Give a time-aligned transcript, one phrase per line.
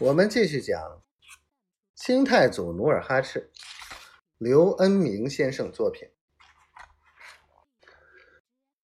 [0.00, 1.02] 我们继续讲
[1.96, 3.50] 清太祖努尔哈赤，
[4.36, 6.08] 刘恩明先生作品。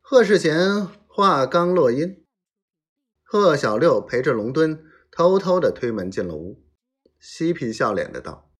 [0.00, 2.26] 贺世贤话刚落音，
[3.22, 6.66] 贺小六陪着龙敦偷偷的推门进了屋，
[7.20, 8.50] 嬉皮笑脸的道：“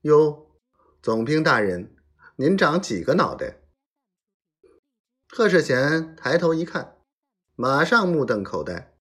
[0.00, 0.56] 哟，
[1.02, 1.94] 总兵大人，
[2.36, 3.60] 您长几个脑袋？”
[5.28, 6.96] 贺世贤抬头一看，
[7.56, 8.94] 马上目瞪口呆，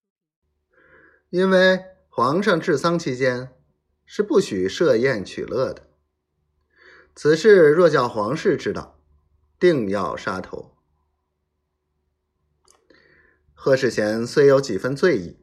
[1.30, 1.91] 因为。
[2.14, 3.56] 皇上治丧期间
[4.06, 5.88] 是不许设宴取乐的。
[7.16, 9.00] 此事若叫皇室知道，
[9.58, 10.76] 定要杀头。
[13.54, 15.38] 贺世贤虽有几分醉意，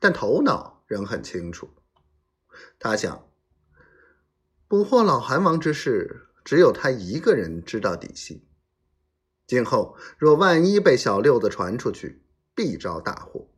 [0.00, 1.68] 但头脑仍很清楚。
[2.78, 3.28] 他想，
[4.66, 8.48] 捕获老韩王之事，只有他一个人知道底细。
[9.46, 12.22] 今后若万一被小六子传出去，
[12.54, 13.50] 必招大祸。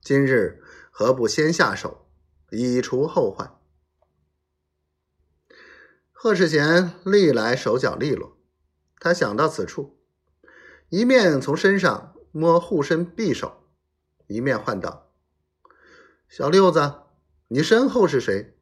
[0.00, 0.62] 今日。
[0.96, 2.06] 何不先下手，
[2.52, 3.58] 以除后患？
[6.12, 8.38] 贺世贤历来手脚利落，
[9.00, 9.98] 他想到此处，
[10.90, 13.64] 一面从身上摸护身匕首，
[14.28, 15.10] 一面唤道
[16.30, 17.02] ：“小六子，
[17.48, 18.56] 你身后是谁？”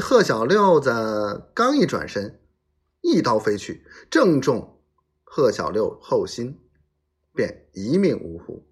[0.00, 2.40] 贺小六子刚一转身，
[3.00, 4.80] 一刀飞去，正中
[5.24, 6.67] 贺小六后心，
[7.38, 8.66] 便一命呜呼。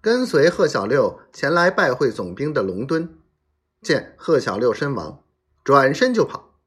[0.00, 3.16] 跟随贺小六前来拜会总兵的龙敦，
[3.80, 5.24] 见贺小六身亡，
[5.62, 6.58] 转身就跑。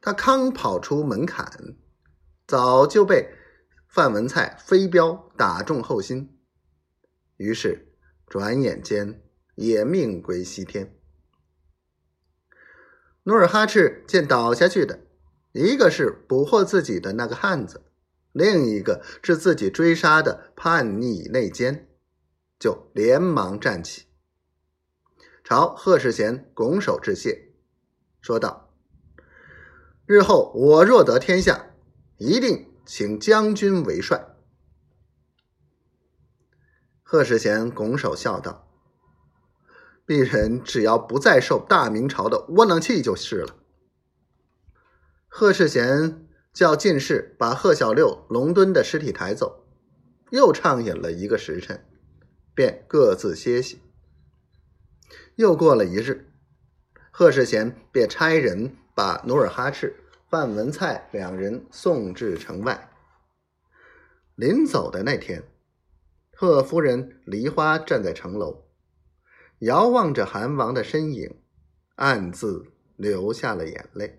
[0.00, 1.76] 他刚跑出门槛，
[2.48, 3.32] 早就被
[3.86, 6.36] 范文蔡飞镖打中后心，
[7.36, 7.94] 于是
[8.26, 9.22] 转眼间
[9.54, 10.98] 也命归西天。
[13.22, 14.98] 努尔哈赤见倒下去的，
[15.52, 17.84] 一个是捕获自己的那个汉子，
[18.32, 21.88] 另一个是自己追杀的叛逆内奸。
[22.58, 24.04] 就连忙站起，
[25.42, 27.54] 朝贺世贤拱手致谢，
[28.20, 28.74] 说道
[30.04, 31.70] ：“日后我若得天下，
[32.18, 34.36] 一定请将军为帅。”
[37.02, 38.70] 贺世贤拱手笑道
[40.06, 43.56] ：“鄙人只要不再受大明朝的窝囊气就是了。”
[45.26, 49.66] 贺世贤叫进士把贺小六、龙敦的尸体抬走，
[50.30, 51.86] 又畅饮了一个时辰。
[52.52, 53.80] 便各自歇息。
[55.36, 56.30] 又过了一日，
[57.10, 59.96] 贺世贤便差人把努尔哈赤、
[60.28, 62.90] 范文蔡两人送至城外。
[64.34, 65.42] 临走的那天，
[66.32, 68.64] 贺夫人梨花站在城楼，
[69.60, 71.40] 遥望着韩王的身影，
[71.94, 72.66] 暗自
[72.96, 74.18] 流下了眼泪。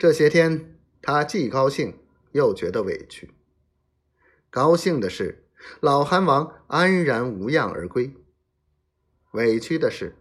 [0.00, 1.98] 这些天，他既高兴
[2.32, 3.34] 又觉得委屈。
[4.48, 5.46] 高兴的是。
[5.80, 8.14] 老韩王安然无恙而归。
[9.32, 10.16] 委屈的是，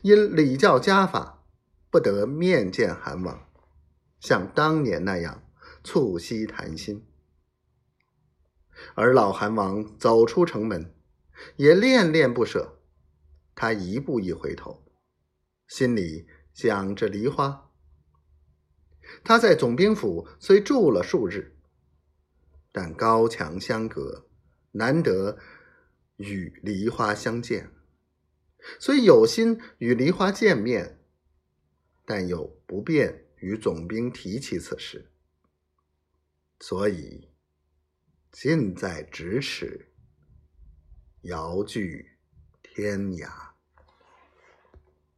[0.00, 1.44] 因礼教家法，
[1.90, 3.46] 不得面见韩王，
[4.18, 5.42] 像当年那样
[5.84, 7.06] 促膝谈心。
[8.94, 10.94] 而老韩王走出城门，
[11.56, 12.80] 也恋恋不舍。
[13.54, 14.82] 他一步一回头，
[15.68, 17.69] 心里想着梨花。
[19.24, 21.56] 他在总兵府虽住了数日，
[22.72, 24.26] 但高墙相隔。
[24.72, 25.36] 难得
[26.14, 27.72] 与梨花相见，
[28.78, 31.00] 虽有心与梨花见面，
[32.04, 35.10] 但又不便与总兵提起此事，
[36.60, 37.32] 所以
[38.30, 39.92] 近在咫尺，
[41.22, 42.12] 遥距
[42.62, 43.49] 天涯。